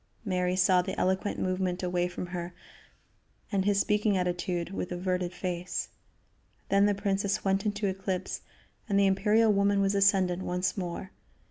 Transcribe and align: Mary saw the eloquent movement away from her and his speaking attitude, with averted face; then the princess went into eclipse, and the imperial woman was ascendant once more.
Mary 0.25 0.55
saw 0.55 0.81
the 0.81 0.99
eloquent 0.99 1.37
movement 1.37 1.83
away 1.83 2.07
from 2.07 2.25
her 2.25 2.55
and 3.51 3.65
his 3.65 3.79
speaking 3.79 4.17
attitude, 4.17 4.71
with 4.71 4.91
averted 4.91 5.31
face; 5.31 5.89
then 6.69 6.87
the 6.87 6.95
princess 6.95 7.45
went 7.45 7.67
into 7.67 7.85
eclipse, 7.85 8.41
and 8.89 8.99
the 8.99 9.05
imperial 9.05 9.53
woman 9.53 9.79
was 9.79 9.93
ascendant 9.93 10.41
once 10.41 10.75
more. 10.75 11.11